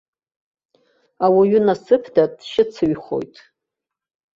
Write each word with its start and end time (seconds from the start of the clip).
Ауаҩы 1.25 1.59
насыԥда 1.65 2.23
дшьыцҩхоит. 2.35 3.35